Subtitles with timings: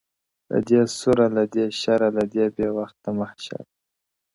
[0.51, 3.61] •له دې سوره له دې شره له دې بې وخته محشره..